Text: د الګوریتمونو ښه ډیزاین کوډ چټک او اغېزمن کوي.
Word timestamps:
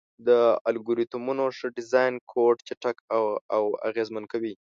د 0.27 0.29
الګوریتمونو 0.69 1.45
ښه 1.57 1.67
ډیزاین 1.77 2.13
کوډ 2.31 2.55
چټک 2.67 2.97
او 3.55 3.63
اغېزمن 3.89 4.23
کوي. 4.31 4.53